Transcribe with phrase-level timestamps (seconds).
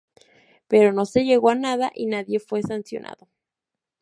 [0.67, 3.27] Pero no se llegó a nada y nadie fue sancionado.